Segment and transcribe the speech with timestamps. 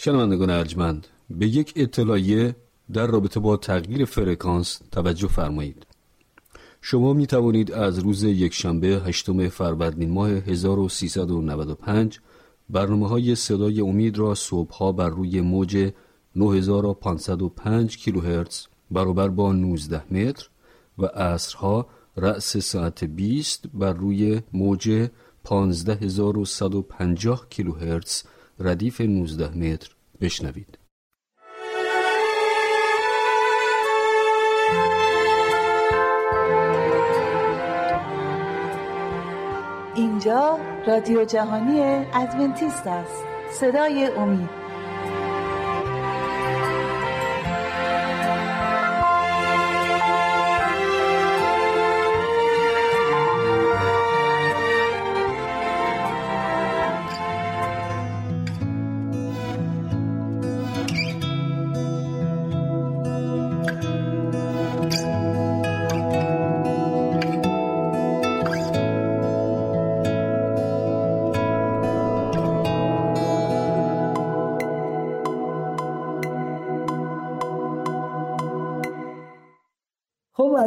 [0.00, 2.56] شنوندگان ارجمند به یک اطلاعیه
[2.92, 5.86] در رابطه با تغییر فرکانس توجه فرمایید.
[6.82, 12.20] شما می توانید از روز یکشنبه هشتم فروردین ماه 1395
[12.70, 15.92] برنامه های صدای امید را صبحها بر روی موج
[16.36, 20.48] 9505 کیلوهرتز برابر با 19 متر
[20.98, 21.86] و عصرها
[22.16, 25.08] رأس ساعت 20 بر روی موج
[25.44, 28.22] 15150 کیلوهرتز
[28.60, 30.78] ردیف 19 متر بشنوید.
[39.94, 41.80] اینجا رادیو جهانی
[42.14, 44.67] ادونتیست است صدای امید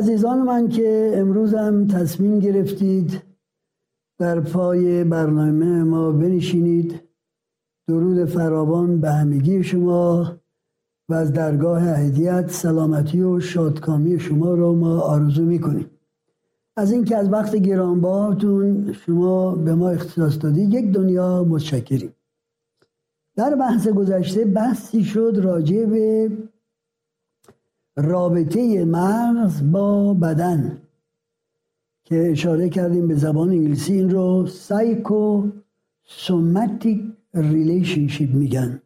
[0.01, 3.21] عزیزان من که امروز هم تصمیم گرفتید
[4.19, 7.01] در پای برنامه ما بنشینید.
[7.87, 10.31] درود فراوان به همگی شما
[11.09, 15.89] و از درگاه هدیت سلامتی و شادکامی شما را ما آرزو می‌کنیم.
[16.77, 22.13] از اینکه از وقت گرانبهاتون شما به ما اختصاص دادید یک دنیا متشکریم.
[23.35, 26.31] در بحث گذشته بحثی شد راجع به
[27.95, 30.81] رابطه مغز با بدن
[32.03, 37.01] که اشاره کردیم به زبان انگلیسی این رو psychosomatic
[37.33, 38.81] relationship میگن.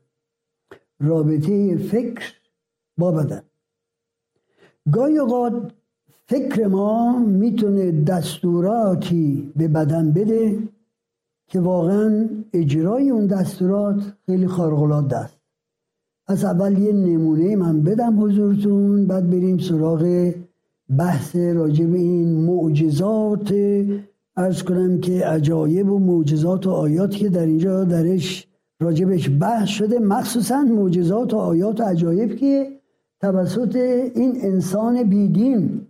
[1.00, 2.34] رابطه فکر
[2.98, 3.42] با بدن.
[4.92, 5.72] گاهی اوقات
[6.28, 10.60] فکر ما می‌تونه دستوراتی به بدن بده
[11.48, 15.35] که واقعا اجرای اون دستورات خیلی خارق‌العاده است.
[16.28, 20.34] از اول یه نمونه من بدم حضورتون بعد بریم سراغ
[20.98, 23.54] بحث راجع به این معجزات.
[24.38, 28.48] ارز کنم که عجایب و معجزات و آیات که در اینجا درش
[28.80, 32.80] راجبش بحث شده مخصوصا معجزات و آیات و عجایب که
[33.22, 33.76] توسط
[34.16, 35.82] این انسان بیدین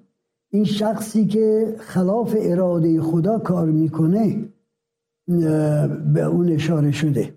[0.50, 4.50] این شخصی که خلاف اراده خدا کار می‌کنه
[6.13, 7.34] به اون اشاره شده.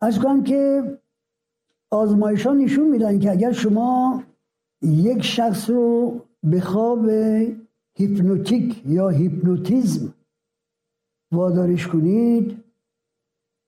[0.00, 0.82] از کنم که
[1.90, 4.22] آزمایش ها نشون میدن که اگر شما
[4.82, 7.10] یک شخص رو به خواب
[7.96, 10.14] هیپنوتیک یا هیپنوتیزم
[11.32, 12.64] وادارش کنید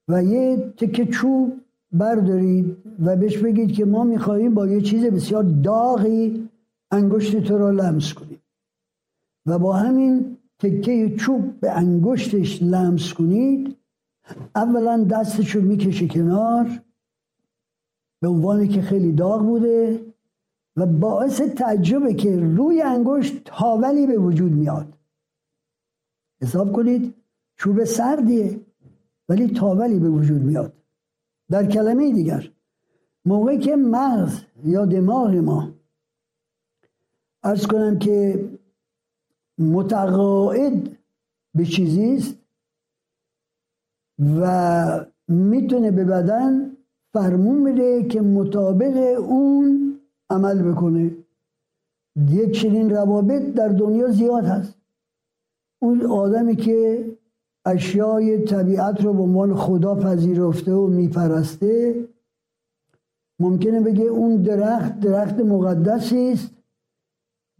[0.08, 1.52] و یه تکه چوب
[1.92, 6.48] بردارید و بهش بگید که ما می‌خواهیم با یه چیز بسیار داغی
[6.90, 8.42] انگشت تو را لمس کنیم
[9.46, 13.76] و با همین تکه چوب به انگشتش لمس کنید
[14.54, 16.82] اولا دستشو می‌کشه کنار
[18.22, 20.00] به عنوانی که خیلی داغ بوده
[20.76, 24.98] و باعث تعجبه که روی انگشت تاولی به وجود میاد.
[26.42, 27.14] حساب کنید
[27.56, 28.60] چوب سردیه
[29.28, 30.72] ولی تاولی به وجود میاد.
[31.50, 32.50] در کلمه دیگر
[33.24, 35.72] موقعی که مغز یا دماغ ما
[37.42, 38.48] ارز کنم که
[39.58, 40.98] متقاعد
[41.54, 42.34] به چیزی است
[44.18, 46.71] و می‌تونه به بدن
[47.12, 49.98] فرمون میده که مطابق اون
[50.30, 51.16] عمل بکنه.
[52.28, 54.74] یک چنین روابط در دنیا زیاد هست.
[55.82, 57.06] اون آدمی که
[57.64, 62.04] اشیای طبیعت رو به عنوان خدا پذیرفته و میپرسته
[63.40, 66.52] ممکنه بگه اون درخت درخت مقدسی است.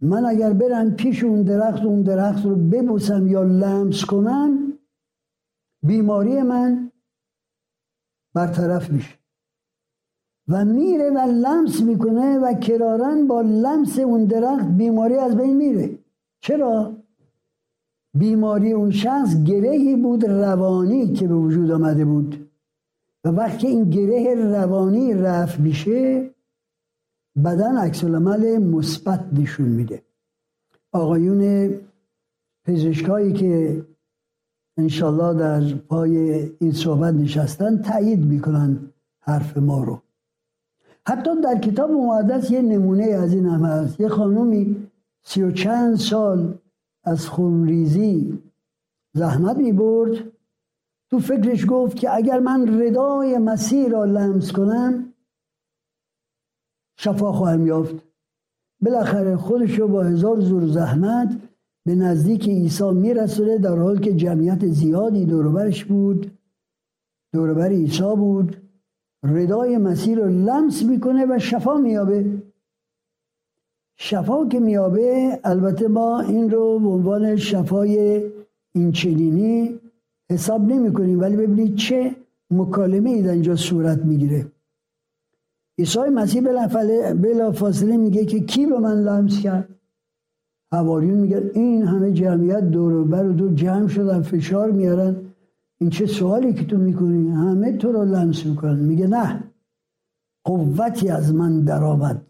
[0.01, 4.73] من اگر برم پیش اون درخت اون درخت رو ببوسم یا لمس کنم
[5.83, 6.91] بیماری من
[8.33, 9.22] برطرف میشه.
[10.47, 15.99] و میره و لمس می‌کنه و کرارن با لمس اون درخت بیماری از بین میره.
[16.41, 16.95] چرا؟
[18.13, 22.49] بیماری اون شخص گرهی بود روانی که به وجود آمده بود.
[23.25, 26.29] و وقتی این گره روانی رفت میشه
[27.45, 30.03] بدن عکس عمل مثبت نشون میده.
[30.91, 31.71] آقایون
[32.65, 33.81] پزشکایی که
[34.77, 38.79] انشالله در پای این صحبت نشستن تایید می‌کنن
[39.19, 40.02] حرف ما رو.
[41.07, 44.89] حتی در کتاب مقدس یه نمونه از این هم هست یه خانومی
[45.23, 46.59] سی و چند سال
[47.03, 48.43] از خونریزی
[49.13, 50.31] زحمت می برد
[51.09, 55.13] تو فکرش گفت که اگر من ردای مسیح را لمس کنم
[56.97, 57.95] شفا خواهم یافت.
[58.81, 61.41] بالاخره خودش رو با هزار زور زحمت
[61.85, 66.37] به نزدیک عیسی میرسونه در حال که جمعیت زیادی دوربرش بود.
[67.33, 68.62] دوربر عیسی بود.
[69.23, 72.43] ردای مسیح رو لمس می‌کنه و شفا میابه
[73.97, 78.23] شفا که میابه البته ما این رو به عنوان شفای
[78.75, 79.79] این چنینی
[80.31, 82.15] حساب نمی کنیم ولی ببینید چه
[82.51, 84.45] مکالمه ای در اینجا صورت می‌گیره.
[85.79, 86.41] عیسی مسیح
[87.13, 89.69] بلا فاصله میگه که کی به من لمس کرد؟
[90.73, 95.15] حواریون میگن این همه جمعیت دور بر و دور جمع شدن فشار میارن
[95.83, 98.79] این چه سوالی که تو می‌کنی؟ همه تو رو لمس می‌کنن.
[98.79, 99.43] میگه نه.
[100.43, 102.21] قوتی از من درآمد.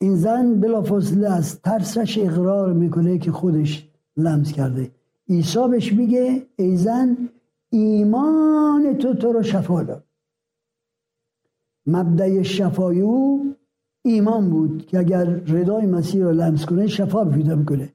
[0.00, 4.90] این زن بلافاصله از ترسش اقرار می‌کنه که خودش لمس کرده.
[5.28, 7.16] عیسی بهش میگه ای زن
[7.70, 10.04] ایمان تو تو رو شفا داد.
[11.86, 13.54] مبدع شفای او
[14.02, 17.92] ایمان بود که اگر ردای مسیح رو لمس کنه شفا پیدا می‌کنه.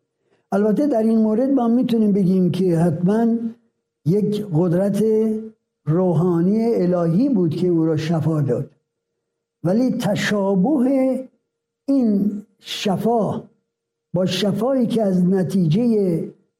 [0.52, 3.26] البته در این مورد ما می‌تونیم بگیم که حتما
[4.08, 5.04] یک قدرت
[5.86, 8.72] روحانی الهی بود که او را شفا داد.
[9.64, 11.30] ولی تشابه
[11.86, 13.44] این شفا
[14.14, 15.84] با شفایی که از نتیجه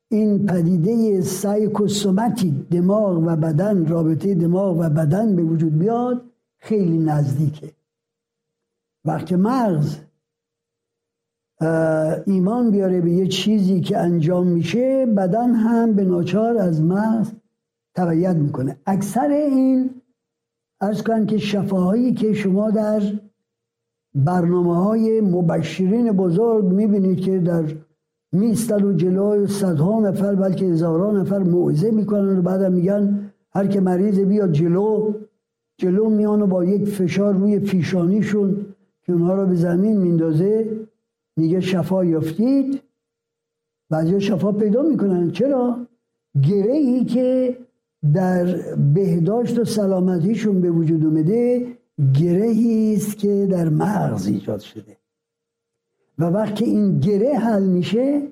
[0.10, 6.22] این پدیده سایکوسوماتیک دماغ و بدن رابطه دماغ و بدن به وجود بیاد
[6.58, 7.72] خیلی نزدیکه.
[9.06, 9.98] وقتی مغز
[12.26, 17.32] ایمان بیاره به یه چیزی که انجام میشه بدن هم به ناچار از مغز
[17.96, 18.78] تبعیت می‌کنه.
[18.86, 19.90] اکثر این
[20.82, 23.02] ارز کنم که شفاهایی که شما در
[24.16, 27.64] برنامه های مبشرین بزرگ می‌بینید که در
[28.32, 33.82] میستن و جلوی صدها نفر بلکه هزاران نفر موعظه می‌کنن و بعدم میگن هر که
[33.82, 35.14] مریض بیاد جلو.
[35.78, 38.66] جلو میان و با یک فشار روی پیشانیشون
[39.04, 40.87] که اونها رو به زمین میندازه.
[41.38, 42.82] میگه شفا یافتید
[43.90, 45.32] بعضی شفا پیدا می‌کنن.
[45.32, 45.88] چرا؟
[46.42, 47.58] گره ای که
[48.14, 48.46] در
[48.94, 51.68] بهداشت و سلامتیشون به وجود اومده
[52.14, 54.98] گرهی است که در مغز ایجاد شده.
[56.18, 58.28] و وقتی این گره حل میشه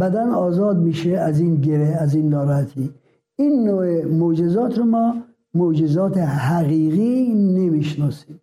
[0.00, 2.90] بدن آزاد میشه از این گره از این ناراحتی.
[3.36, 5.22] این نوع معجزات رو ما
[5.54, 8.40] معجزات حقیقی نمی‌شناسیم.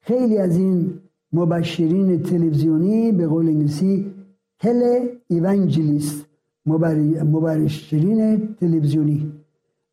[0.00, 1.00] خیلی از این
[1.34, 4.14] مبشرین تلویزیونی به قول انگلیسی
[4.58, 6.26] تل ایونجلیست
[6.66, 9.32] مبشرین تلویزیونی.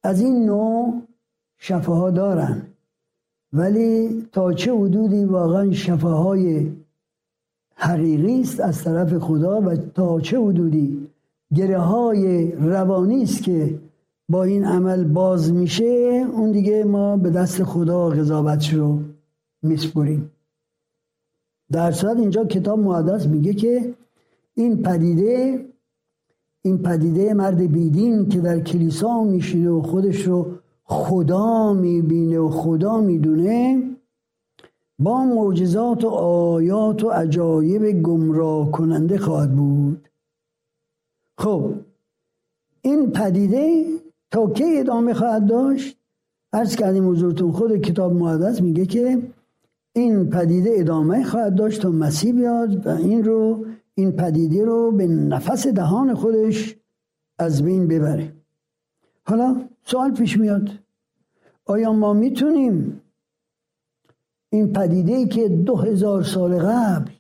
[0.04, 1.02] از این نوع
[1.58, 2.62] شفاها دارن.
[3.54, 6.72] ولی تا چه حدودی واقعا شفاهای
[7.76, 11.08] حقیقی است از طرف خدا و تا چه حدودی
[11.56, 13.80] گره های روانی است که
[14.30, 19.00] با این عمل باز میشه اون دیگه ما به دست خدا قضاوتش رو
[19.64, 20.32] میسپریم.
[21.72, 23.94] در صورت اینجا کتاب مقدس میگه که
[24.54, 25.66] این پدیده
[26.62, 30.52] این پدیده مرد بیدین که در کلیسا میشینه و خودش رو
[30.84, 33.84] خدا می‌بینه و خدا می‌دونه
[35.00, 40.10] با معجزات و آیات و عجایب گمراه کننده خواهد بود.
[41.38, 41.74] خب
[42.82, 43.86] این پدیده
[44.32, 45.98] تا کی ادامه خواهد داشت؟
[46.54, 49.22] ارز کردیم حضورتون خود کتاب مقدس میگه که
[49.94, 55.08] این پدیده ادامه خواهد داشت تا مسیح بیاد و این رو این پدیده رو به
[55.08, 56.76] نفس دهان خودش
[57.40, 58.34] از بین ببره.
[59.24, 60.70] حالا سوال پیش میاد.
[61.66, 63.02] آیا ما می‌تونیم
[64.50, 67.12] این پدیده ای که دو هزار سال قبل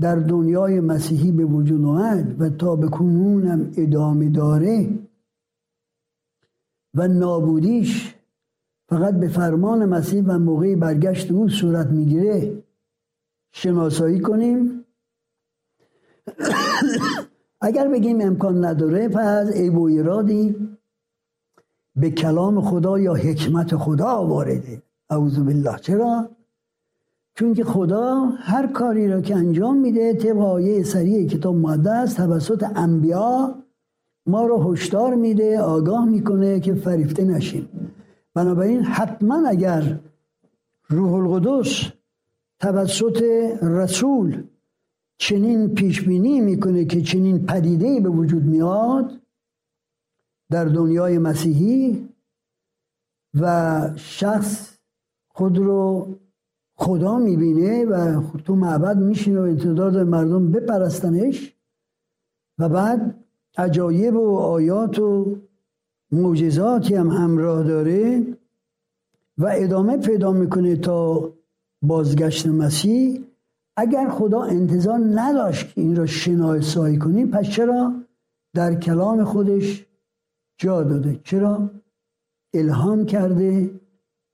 [0.00, 4.88] در دنیای مسیحی به وجود آمد و تا به کنونم ادامه داره
[6.94, 8.14] و نابودیش
[8.92, 12.62] فقط به فرمان مسیح و موقع برگشت او صورت می‌گیره.
[13.52, 14.84] شناسایی کنیم.
[17.68, 20.68] اگر بگیم امکان نداره پس عیب و ایرادی
[21.96, 24.82] به کلام خدا یا حکمت خدا وارده.
[25.10, 25.76] اعوذ بالله.
[25.78, 26.28] چرا؟
[27.34, 32.64] چون که خدا هر کاری را که انجام میده طبق آیه سریع کتاب مقدس توسط
[32.76, 33.54] انبیا
[34.26, 37.68] ما رو هشدار میده آگاه می‌کنه که فریفته نشیم.
[38.34, 39.98] بنابراین حتما اگر
[40.88, 41.90] روح القدس
[42.60, 43.22] توسط
[43.62, 44.44] رسول
[45.18, 49.20] چنین پیش بینی می‌کنه که چنین پدیده به وجود میاد
[50.50, 52.08] در دنیای مسیحی
[53.40, 54.78] و شخص
[55.28, 56.08] خود رو
[56.74, 61.54] خدا می‌بینه و تو معبد میشینه و انتظار مردم بپرستنش
[62.58, 63.24] و بعد
[63.56, 65.36] عجایب و آیات و
[66.12, 68.26] معجزاتی هم همراه داره
[69.38, 71.32] و ادامه پیدا می‌کنه تا
[71.82, 73.20] بازگشت مسیح.
[73.76, 77.92] اگر خدا انتظار نداشت که این را شناسایی کنیم پس چرا
[78.54, 79.86] در کلام خودش
[80.58, 81.70] جا داده؟ چرا
[82.54, 83.70] الهام کرده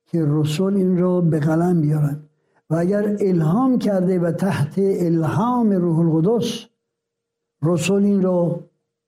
[0.06, 2.20] که رسول این را به قلم بیارن
[2.70, 6.64] و اگر الهام کرده و تحت الهام روح القدس
[7.62, 8.60] رسول این را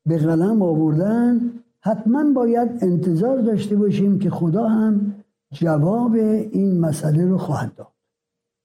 [0.06, 5.14] به قلم آوردن حتما باید انتظار داشته باشیم که خدا هم
[5.52, 7.92] جواب این مسئله رو خواهد داد.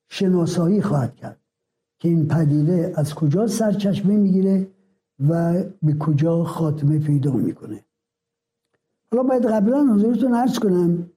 [0.10, 1.40] شناسایی خواهد کرد
[2.00, 4.68] که این پدیده از کجا سرچشمه می‌گیره
[5.30, 7.86] و به کجا خاتمه پیدا می‌کنه.
[9.12, 11.10] حالا باید قبلا حضورتون عرض کنم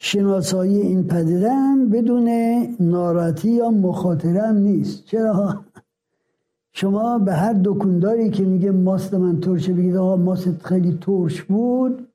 [0.00, 2.28] شناسایی این پدیده هم بدون
[2.80, 5.04] ناراحتی یا مخاطره هم نیست.
[5.04, 5.64] چرا؟
[6.80, 12.08] شما به هر دکونداری که میگه ماست من ترشه بگید آقا ماست خیلی ترش بود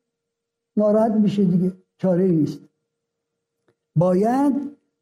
[0.77, 2.59] ناراحت میشه دیگه چاره نیست.
[3.95, 4.53] باید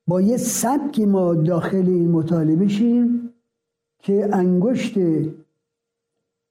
[0.08, 3.34] با یه سبکی ما داخل این مطالبه شیم
[4.00, 4.98] که انگشت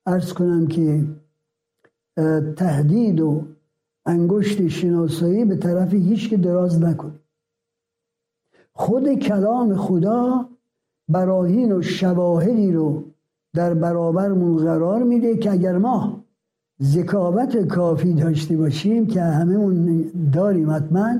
[0.06, 1.04] ارز کنم که
[2.56, 3.44] تهدید و
[4.06, 7.20] انگشت شناسایی به طرف هیچ که دراز نکنیم.
[8.72, 10.48] خود کلام خدا
[11.10, 13.04] براهین و شواهدی رو
[13.54, 16.24] در برابرمون قرار میده که اگر ما
[16.82, 21.18] ذکاوت کافی داشته باشیم که هممون داریم حتما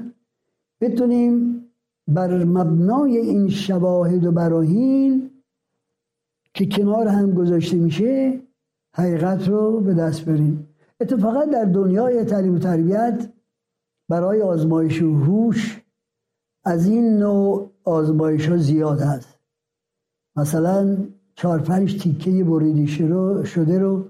[0.80, 1.64] بتونیم
[2.09, 5.30] بر مبنای این شواهد و براهین
[6.54, 8.40] که کنار هم گذاشته میشه
[8.94, 10.68] حقیقت رو به دست بریم.
[11.00, 13.32] اتفاقا در دنیای تعلیم و تربیت
[14.09, 15.82] برای آزمایش و هوش
[16.64, 19.39] از این نوع آزمایش ها زیاد هست.
[20.37, 20.96] مثلا
[21.34, 22.87] چهار پنج تیکه بریدی
[23.44, 24.04] شده رو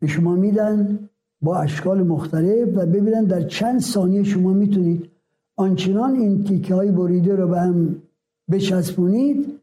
[0.00, 1.08] به شما میدن
[1.40, 5.10] با اشکال مختلف و ببینن در چند ثانیه شما می‌تونید
[5.56, 8.02] آنچنان این تیکه های بریده رو به هم
[8.50, 9.60] بچسبونید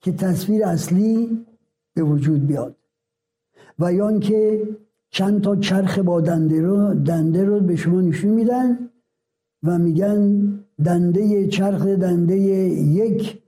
[0.00, 1.44] که تصویر اصلی
[1.94, 2.76] به وجود بیاد.
[3.78, 4.68] و یا که
[5.10, 8.88] چند تا چرخ با دنده رو دنده رو به شما نشون میدن
[9.62, 10.52] و میگن
[10.84, 13.41] دنده چرخ دنده یک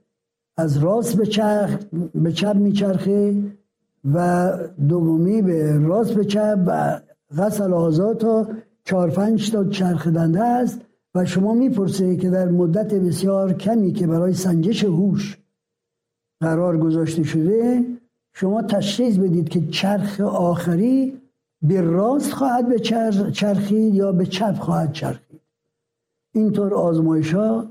[0.57, 1.77] از راست به چرخ
[2.15, 3.43] به چپ میچرخه
[4.13, 4.51] و
[4.89, 7.01] دومی به راست به چپ و
[7.37, 8.47] غسل آزاد تا
[8.83, 10.81] چهار پنج تا چرخ دنده است
[11.15, 15.37] و شما می‌پرسه که در مدت بسیار کمی که برای سنجش هوش
[16.41, 17.85] قرار گذاشته شده
[18.33, 21.21] شما تشخیص بدید که چرخ آخری
[21.61, 22.79] به راست خواهد به
[23.31, 25.41] چرخید یا به چپ خواهد چرخید.
[26.33, 27.67] اینطور آزمایش ها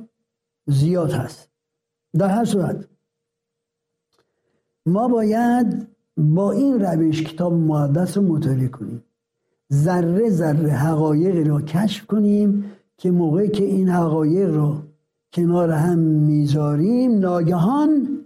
[0.67, 1.54] زیاد هست.
[2.19, 2.89] در هر صورت
[4.87, 9.05] ما باید با این روش کتاب مقدس رو مطالعه کنیم.
[9.73, 12.65] ذره ذره حقایق را کشف کنیم
[12.97, 14.83] که موقعی که این حقایق رو
[15.33, 18.25] کنار هم می‌ذاریم ناگهان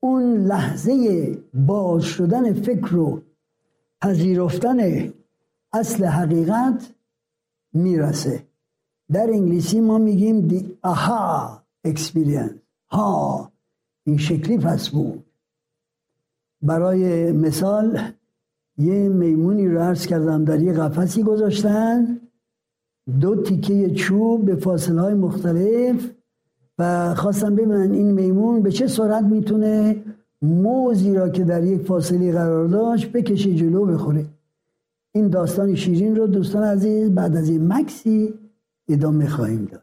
[0.00, 3.22] اون لحظه باز شدن فکر و
[4.00, 5.12] پذیرفتن
[5.72, 6.94] اصل حقیقت
[7.72, 8.46] می‌رسه.
[9.12, 10.78] در انگلیسی ما میگیم the
[11.84, 12.50] experience
[12.90, 13.52] ها
[14.04, 15.24] این شکلی پس بود.
[16.62, 17.98] برای مثال
[18.78, 22.20] یه میمونی رو عرض کردم در یه قفسی گذاشتن
[23.20, 26.10] دو تیکه چوب به فاصله های مختلف
[26.78, 30.04] و خواستم ببینن این میمون به چه سرعت می‌تونه
[30.42, 34.26] موزی را که در یک فاصله قرار داشت بکشه جلو بخوره.
[35.14, 38.34] این داستان شیرین رو دوستان عزیز بعد از این مکسی
[38.88, 39.82] ادامه خواهیم داد.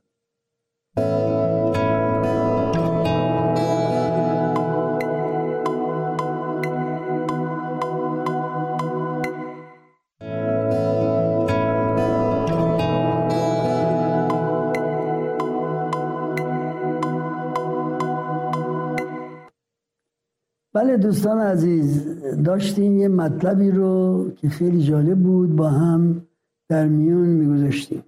[20.79, 22.07] بله دوستان عزیز
[22.43, 26.21] داشتیم یه مطلبی رو که خیلی جالب بود با هم
[26.69, 28.03] در میون میگذاشتیم.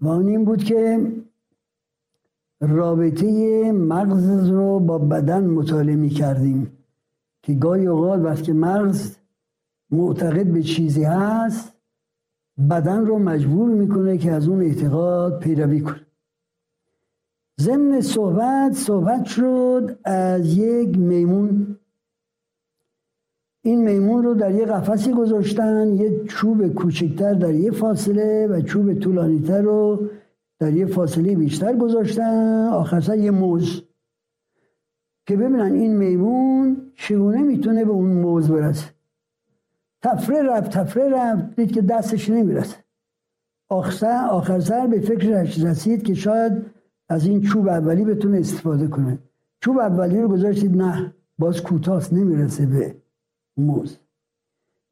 [0.00, 1.12] و اون این بود که
[2.60, 6.72] رابطه مغز رو با بدن مطالعه می کردیم
[7.42, 9.16] که گاهی اوقات وقتی مغز
[9.90, 11.72] معتقد به چیزی هست
[12.70, 16.06] بدن رو مجبور می‌کنه که از اون اعتقاد پیروی کنه.
[17.62, 21.78] ضمن صحبت صحبت شد از یک میمون.
[23.64, 28.94] این میمون رو در یه قفسی گذاشتن یه چوب کوچکتر در یه فاصله و چوب
[28.94, 30.08] طولانیتر رو
[30.58, 32.68] در یه فاصله بیشتر گذاشتن.
[32.72, 33.82] آخرسر یه موز.
[35.26, 38.86] که ببینن این میمون چگونه می‌تونه به اون موز برسه.
[40.02, 42.76] تفره رفت تفره رفت دید که دستش نمی‌رسه.
[43.68, 46.52] آخر, سر به فکرش رسید که شاید
[47.12, 49.18] از این چوب اولی بتونه استفاده کنه.
[49.60, 52.94] چوب اولی رو گذاشتید نه باز کوتاست نمی‌رسه به
[53.56, 53.98] موز.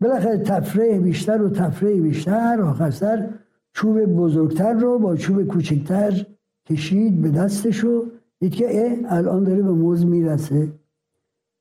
[0.01, 3.31] بالاخره تفره بیشتر و تفره بیشتر آخر سر
[3.73, 6.27] چوب بزرگتر رو با چوب کوچکتر
[6.69, 10.73] کشید به دستشو دید که الان داره به موز می‌رسه.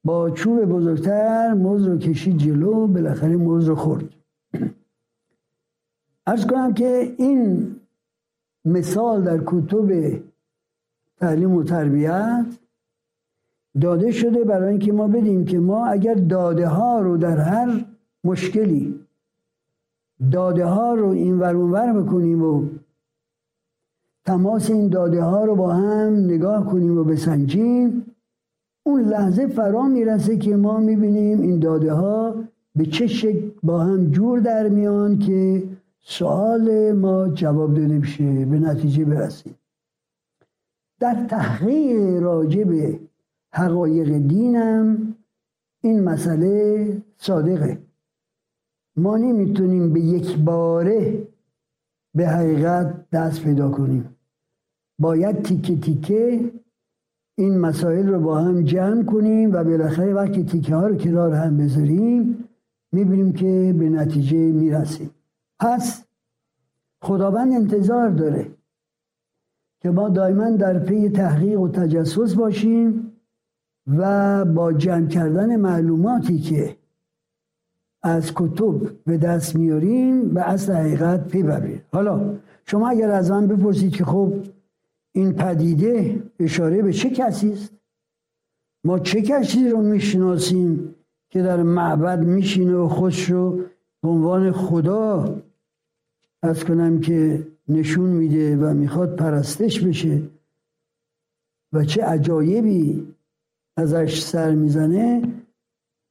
[0.05, 4.05] با چوب بزرگتر موز رو کشید جلو بالاخره موز رو خورد.
[6.27, 7.75] ارز کنم که این
[8.65, 9.91] مثال در کتب
[11.19, 12.45] تعلیم و تربیت
[13.81, 17.85] داده شده برای اینکه ما بدیم که ما اگر داده ها رو در هر
[18.23, 18.99] مشکلی
[20.31, 22.63] داده ها رو این ور بکنیم و
[24.25, 28.05] تماس این داده ها رو با هم نگاه کنیم و بسنجیم
[28.83, 32.35] اون لحظه فرا می‌رسه که ما می‌بینیم این داده ها
[32.75, 35.63] به چه شکل با هم جور در میان که
[36.01, 39.55] سوال ما جواب داده بشه به نتیجه برسیم.
[40.99, 42.99] در تحقیق راجع به
[43.53, 45.15] حقایق دینم
[45.81, 47.77] این مسئله صادقه.
[48.95, 51.27] ما نمی‌تونیم به یک باره
[52.15, 54.15] به حقیقت دست پیدا کنیم.
[54.99, 56.51] باید تیکه تیکه
[57.37, 61.57] این مسائل رو با هم جمع کنیم و بالاخره وقتی تیکه ها رو کنار هم
[61.57, 62.49] بذاریم
[62.91, 65.09] می‌بینیم که به نتیجه می‌رسیم.
[65.59, 66.05] پس
[67.01, 68.47] خداوند انتظار داره
[69.81, 73.11] که ما دائما در پی تحقیق و تجسس باشیم
[73.97, 76.75] و با جمع کردن معلوماتی که
[78.03, 83.47] از کتب به دست میاریم به اصل حقیقت پی ببرید حالا شما اگر از من
[83.47, 84.33] بپرسید که خب
[85.11, 87.73] این پدیده اشاره به چه کسی است؟
[88.83, 90.95] ما چه کسی رو می‌شناسیم
[91.29, 93.59] که در معبد میشینه و خودش رو
[94.01, 95.41] به عنوان خدا
[96.43, 100.21] از کنم که نشون میده و می‌خواد پرستش بشه.
[101.73, 103.07] و چه عجایبی
[103.77, 105.21] ازش سر می‌زنه.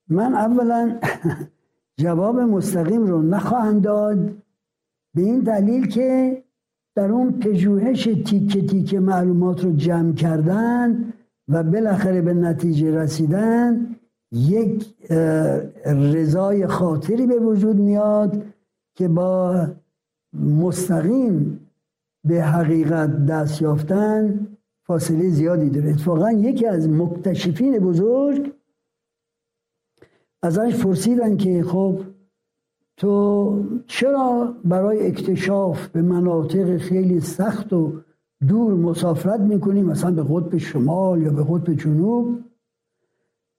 [0.09, 1.01] من اولا
[2.03, 4.19] جواب مستقیم رو نخواهم داد
[5.15, 6.43] به این دلیل که
[6.95, 11.13] در اون پژوهش تیکه تیکه معلومات رو جمع کردن
[11.49, 13.97] و بالاخره به نتیجه رسیدن
[14.33, 14.95] یک
[15.87, 18.43] رضای خاطری به وجود میاد
[18.95, 19.67] که با
[20.33, 21.61] مستقیم
[22.25, 24.47] به حقیقت دست یافتن
[24.83, 25.91] فاصله زیادی داره.
[25.91, 28.53] اتفاقا یکی از مکتشفین بزرگ
[30.43, 32.01] ازش پرسیدن که خب
[32.97, 37.93] تو چرا برای اکتشاف به مناطق خیلی سخت و
[38.49, 42.39] دور مسافرت می‌کنی؟ مثلا به قطب شمال یا به قطب جنوب؟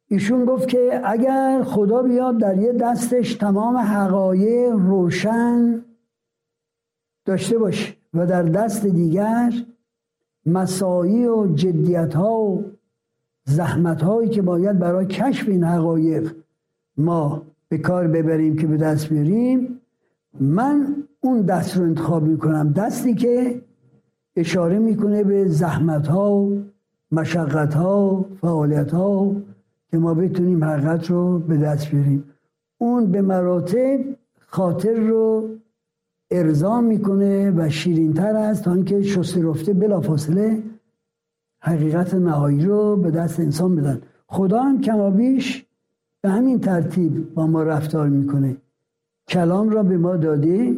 [0.07, 5.85] ایشون گفت که اگر خدا بیاد در یه دستش تمام حقایق روشن
[7.29, 9.53] داشته باشه و در دست دیگر
[10.45, 12.63] مسایی و جدیت ها و
[13.45, 16.31] زحمت هایی که باید برای کشف این حقایق
[16.97, 19.79] ما به کار ببریم که به دست بیاریم
[20.39, 22.71] من اون دست رو انتخاب می‌کنم.
[22.71, 23.61] دستی که
[24.35, 26.63] اشاره می‌کنه به زحمت ها و
[27.11, 29.35] مشقت ها فعالیت ها
[29.91, 32.23] که ما بتونیم حقیقت رو به دست بیاریم.
[32.77, 33.99] اون به مراتب
[34.47, 35.49] خاطر رو
[36.31, 40.63] ارضا می‌کنه و شیرینتر است تا اینکه شسته رفته بلافاصله
[41.61, 44.01] حقیقت نهایی رو به دست انسان بدن.
[44.27, 45.65] خدا هم کمابیش
[46.21, 48.57] به همین ترتیب با ما رفتار می‌کنه.
[49.27, 50.75] کلام را به ما داده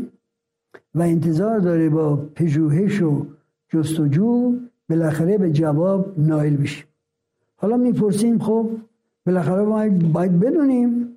[0.95, 3.25] و انتظار داره با پژوهش و
[3.69, 4.55] جستجو
[4.89, 6.85] بالاخره به جواب نایل بشیم.
[7.55, 8.69] حالا می‌پرسیم خب
[9.25, 9.65] بالاخره
[10.13, 11.07] باید بدونیم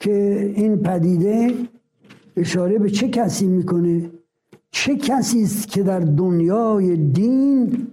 [0.00, 0.14] که
[0.56, 1.54] این پدیده
[2.36, 4.10] اشاره به چه کسی می‌کنه؟
[4.70, 7.86] چه کسی است که در دنیای دین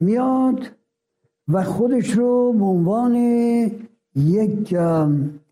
[0.00, 0.60] میاد
[1.48, 3.14] و خودش رو به عنوان
[4.16, 4.74] یک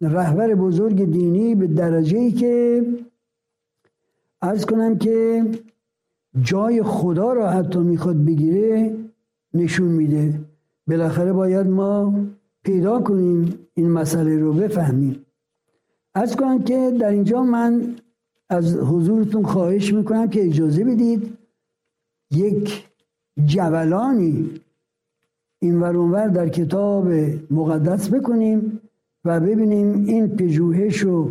[0.00, 2.84] رهبر بزرگ دینی به درجه ای که
[4.42, 5.44] ارز کنم که
[6.42, 8.96] جای خدا را حتی می‌خواد بگیره
[9.54, 10.40] نشون میده.
[10.88, 12.14] بالاخره باید ما
[12.64, 15.26] پیدا کنیم این مسئله رو بفهمیم.
[16.14, 17.96] از کنم که در اینجا من
[18.48, 21.38] از حضورتون خواهش می‌کنم که اجازه بدید
[22.30, 22.88] یک
[23.44, 24.60] جولانی
[25.62, 27.08] این ور در کتاب
[27.50, 28.80] مقدس بکنیم
[29.24, 31.30] و ببینیم این پژوهش و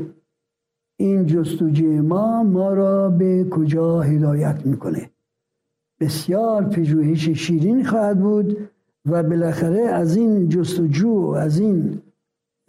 [0.98, 5.10] این جستجوی ما ما را به کجا هدایت می‌کنه.
[6.00, 8.70] بسیار پژوهش شیرین خواهد بود
[9.06, 12.02] و بالاخره از این جستجو از این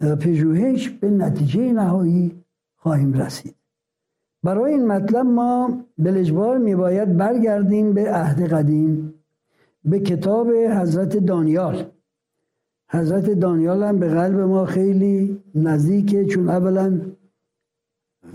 [0.05, 2.43] پژوهش به نتیجه نهایی
[2.75, 3.55] خواهیم رسید.
[4.43, 9.13] برای این مطلب ما بلجبار میباید برگردیم به عهد قدیم
[9.85, 11.85] به کتاب حضرت دانیال.
[12.89, 17.01] حضرت دانیال هم به قلب ما خیلی نزدیکه چون اولا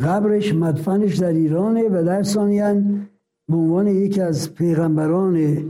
[0.04, 2.74] قبرش مدفنش در ایرانه و در ثانیا
[3.48, 5.64] به عنوان یکی از پیغمبران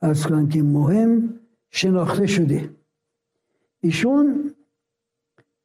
[0.00, 1.34] از که مهم
[1.70, 2.70] شناخته شده.
[3.80, 4.47] ایشون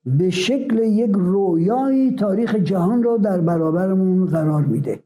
[0.05, 4.99] به شکل یک رویایی تاریخ جهان را در برابرمون قرار میده.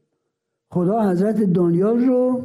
[0.70, 2.42] خدا حضرت دانیال رو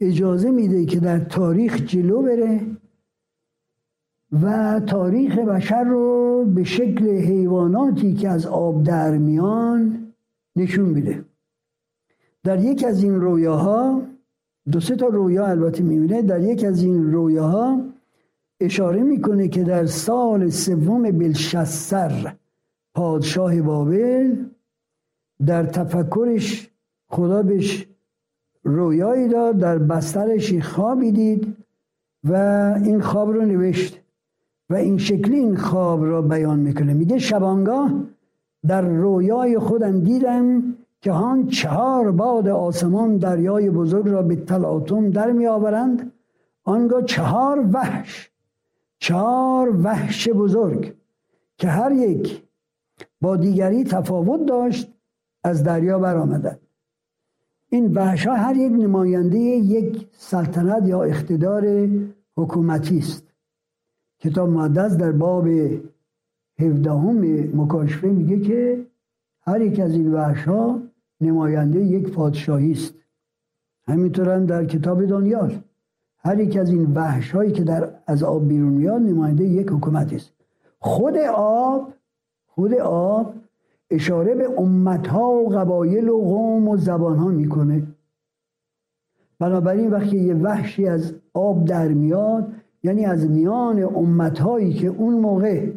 [0.00, 2.60] اجازه میده که در تاریخ جلو بره
[4.42, 10.12] و تاریخ بشر رو به شکل حیواناتی که از آب در میان
[10.56, 11.24] نشون میده.
[12.44, 14.02] در یک از این رویاها
[14.72, 17.80] دو سه تا رویا البته می‌بینه در یک از این رویاها
[18.60, 22.34] اشاره می‌کنه که در سال سوم بلشسر
[22.94, 24.36] پادشاه بابل
[25.46, 26.70] در تفکرش
[27.08, 27.86] خدا بهش
[28.64, 31.56] رویایی داد در بسترش خوابی دید
[32.24, 32.34] و
[32.84, 34.00] این خواب رو نوشت
[34.70, 36.94] و این شکلی این خواب را بیان می‌کنه.
[36.94, 37.92] میگه شبانگاه
[38.66, 40.62] در رویای خودم دیدم
[41.00, 46.12] که هان چهار باد آسمان دریای بزرگ را به تلاطم در می آورند
[46.64, 48.29] آنگاه چهار وحش
[49.00, 50.94] چهار وحش بزرگ
[51.56, 52.42] که هر یک
[53.20, 54.92] با دیگری تفاوت داشت
[55.44, 56.60] از دریا برآمدند
[57.68, 61.88] این وحش ها هر یک نماینده یک سلطنت یا اقتدار
[62.36, 63.24] حکومتی است
[64.18, 65.48] کتاب مقدس در باب
[66.58, 67.16] هفدهم
[67.56, 68.86] مکاشفه میگه که
[69.42, 70.82] هر یک از این وحش ها
[71.20, 72.94] نماینده یک پادشاهی است.
[73.88, 75.62] همینطور هم در کتاب دانیال.
[76.24, 80.12] هر یک از این وحش هایی که در از آب بیرون میاد نماینده یک حکومت
[80.12, 80.32] است.
[80.78, 81.92] خود آب
[82.46, 83.34] خود آب
[83.90, 87.82] اشاره به امت ها و قبایل و قوم و زبان ها می‌کنه.
[89.38, 92.52] بنابراین وقتی یه وحشی از آب در میاد
[92.82, 95.70] یعنی از میان امت هایی که اون موقع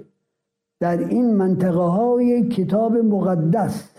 [0.79, 3.89] در این منطقه های کتاب مقدس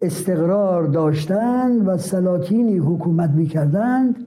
[0.00, 4.25] استقرار داشتند و سلاطینی حکومت می‌کردند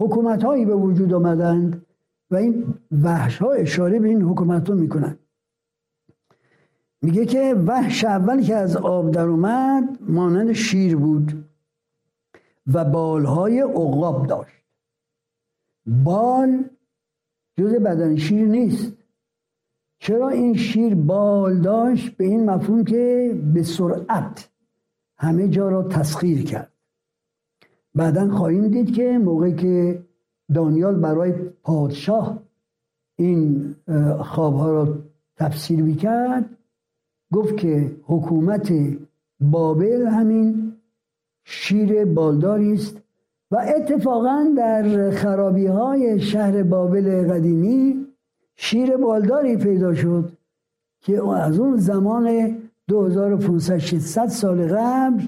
[0.00, 1.86] حکومت هایی به وجود آمدند
[2.30, 5.18] و این وحش ها اشاره به این حکومت ها می‌کنند
[7.02, 11.44] میگه که وحش اول که از آب در اومد مانند شیر بود
[12.72, 14.64] و بالهای عقاب داشت.
[15.86, 16.64] بال
[17.58, 18.92] جز بدن شیر نیست.
[19.98, 24.48] چرا این شیر بال داشت؟ به این مفهوم که به سرعت
[25.16, 26.72] همه جا را تسخیر کرد.
[27.94, 30.02] بعدا خواهیم دید که موقعی که
[30.54, 32.42] دانیال برای پادشاه
[33.16, 33.74] این
[34.22, 34.98] خوابها را
[35.36, 36.44] تفسیر می‌کرد
[37.32, 38.72] گفت که حکومت
[39.40, 40.72] بابل همین
[41.44, 42.96] شیر بالداری است
[43.50, 48.06] و اتفاقا در خرابی های شهر بابل قدیمی
[48.56, 50.32] شیر بالداری پیدا شد
[51.00, 52.56] که از اون زمان
[52.88, 55.22] 2500 سال قبل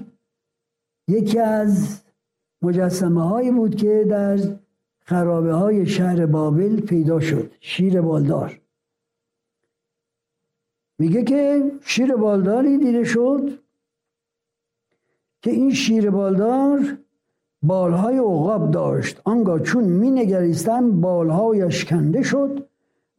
[1.07, 2.02] یکی از
[2.63, 4.39] مجسمه هایی بود که در
[5.05, 8.59] خرابه های شهر بابل پیدا شد شیر بالدار.
[10.99, 13.49] میگه که شیر بالداری دیده شد
[15.41, 16.97] که این شیر بالدار
[17.63, 19.21] بالهای عقاب داشت.
[19.23, 22.67] آنگاه چون می نگریستن بالهایش کنده شد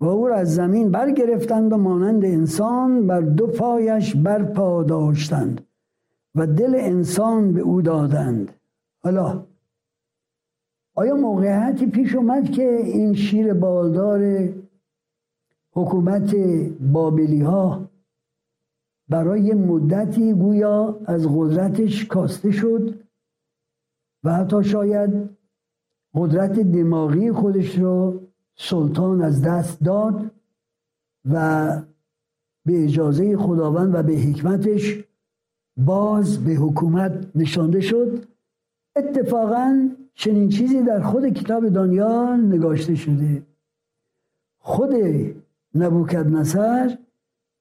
[0.00, 5.66] و او را از زمین برگرفتند و مانند انسان بر دو پایش برپا داشتند
[6.35, 8.52] و دل انسان به او دادند.
[9.05, 9.47] حالا
[10.95, 14.49] آیا موقعیتی پیش اومد که این شیر بالدار
[15.73, 16.37] حکومت
[16.93, 17.90] بابلی ها
[19.09, 22.95] برای مدتی گویا از قدرتش کاسته شد
[24.25, 25.31] و حتی شاید
[26.14, 28.21] قدرت دماغی خودش رو
[28.57, 30.31] سلطان از دست داد
[31.25, 31.67] و
[32.67, 35.05] به اجازه خداوند و به حکمتش
[35.77, 38.34] باز به حکومت نشانده شد؟
[38.96, 43.42] اتفاقا چنین چیزی در خود کتاب دانیال نگاشته شده.
[44.59, 44.94] خود
[45.74, 46.98] نبوکد نصر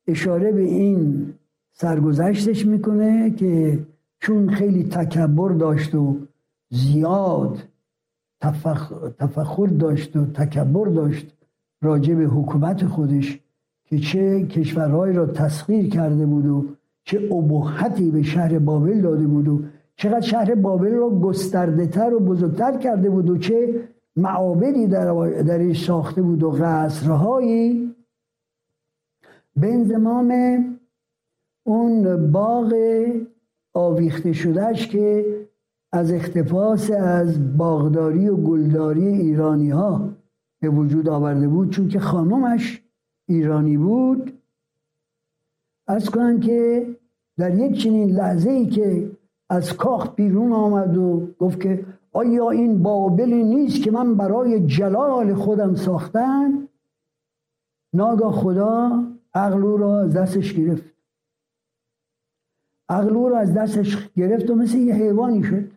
[0.07, 1.33] اشاره به این
[1.71, 3.79] سرگذشتش می‌کنه که
[4.19, 6.17] چون خیلی تکبر داشت و
[6.69, 7.63] زیاد
[9.19, 11.33] تفخر داشت و تکبر داشت
[11.81, 13.39] راجع به حکومت خودش
[13.85, 16.65] که چه کشورهایی را تسخیر کرده بود و
[17.03, 19.61] چه ابهتی به شهر بابل داده بود و
[20.03, 25.85] چقدر شهر بابل را گسترده تر و بزرگتر کرده بود و چه معابدی در درش
[25.85, 27.95] ساخته بود و قصرهایی.
[29.55, 30.33] به انضمام
[31.65, 32.73] اون باغ
[33.73, 35.25] آویخته شدهش که
[35.91, 40.09] از اختپاس از باغداری و گلداری ایرانی ها
[40.61, 42.83] به وجود آورده بود چون که خانمش
[43.27, 44.39] ایرانی بود.
[45.87, 46.87] از کنم که
[47.37, 49.11] در یک چنین لحظه ای که
[49.49, 55.33] از کاخ بیرون آمد و گفت که آیا این بابلی نیست که من برای جلال
[55.33, 56.67] خودم ساختم؟
[57.93, 59.03] ناگاه خدا
[59.33, 60.83] عقل را از دستش گرفت.
[62.89, 65.71] عقل را از دستش گرفت و مثل یه حیوانی شد.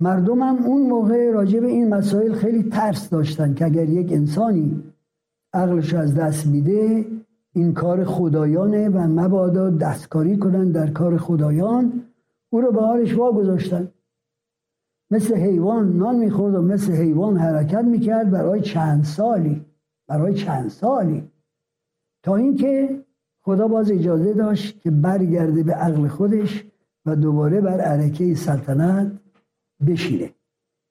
[0.00, 4.82] مردم هم اون موقع راجع به این مسائل خیلی ترس داشتن که اگر یک انسانی
[5.52, 7.06] عقلش از دست میده
[7.52, 12.07] این کار خدایانه و مبادا دستکاری کنن در کار خدایان.
[12.50, 13.88] او رو به حالش واگذاشتن.
[15.10, 19.64] مثل حیوان نان می‌خورد و مثل حیوان حرکت می‌کرد برای چند سالی.
[20.08, 21.30] برای چند سالی.
[22.22, 23.04] تا اینکه
[23.40, 26.64] خدا باز اجازه داشت که برگرده به عقل خودش
[27.06, 29.12] و دوباره بر عرکه سلطنت
[29.86, 30.30] بشینه.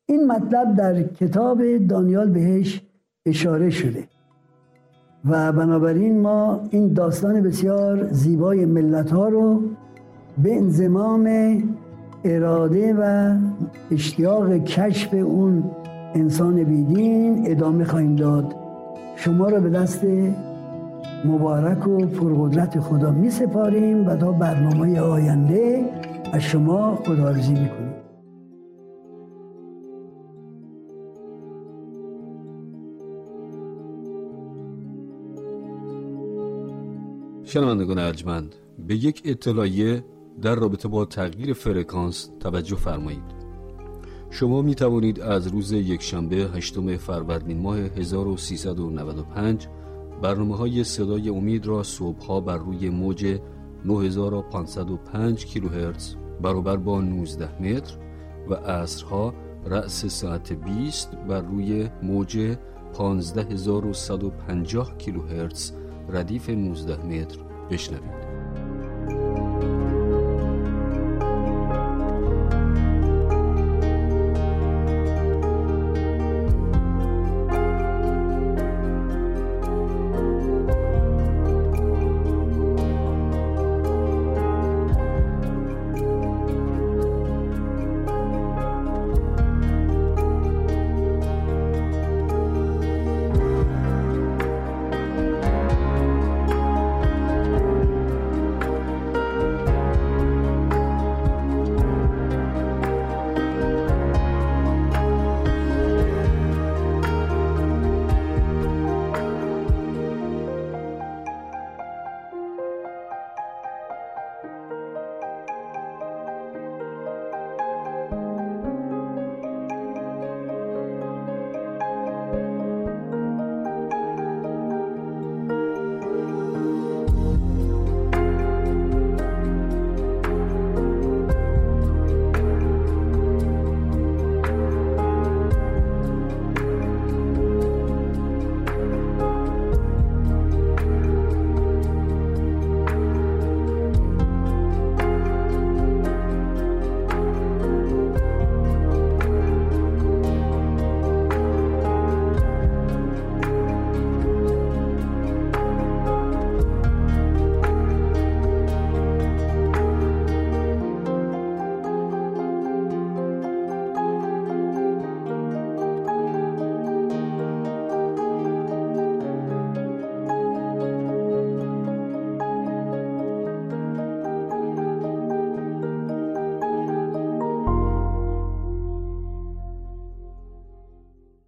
[0.06, 2.82] این مطلب در کتاب دانیال بهش
[3.26, 4.08] اشاره شده.
[5.26, 9.64] و بنابراین ما این داستان بسیار زیبای ملت ها رو
[10.44, 11.30] به انزمام
[12.24, 13.34] اراده و
[13.92, 15.64] اشتیاق کشف اون
[16.16, 18.56] انسان بیدین ادامه خواهیم داد.
[19.16, 20.06] شما رو به دست
[21.26, 25.86] مبارک و پرقدرت خدا می سپاریم و تا برنامه آینده
[26.34, 27.94] از شما خدارزی می کنیم
[37.44, 38.56] شنوندگان ارجمند
[38.88, 40.04] به یک اطلاعیه
[40.42, 43.38] در رابطه با تغییر فرکانس توجه فرمایید.
[44.30, 49.68] شما می توانید از روز یکشنبه هشتم فروردین ماه 1395
[50.22, 53.40] برنامه های صدای امید را صبحها بر روی موج
[53.86, 57.98] 9505 کیلوهرتز برابر با 19 متر
[58.50, 59.34] و عصرها
[59.66, 62.56] رأس ساعت 20 بر روی موج
[62.94, 65.72] 15150 کیلوهرتز
[66.10, 67.40] ردیف 19 متر
[67.72, 68.27] بشنوید.